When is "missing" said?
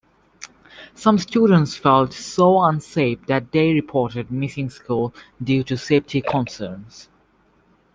4.31-4.71